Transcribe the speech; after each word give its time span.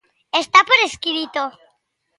Está 0.41 0.59
por 0.69 0.79
escrito. 0.89 1.41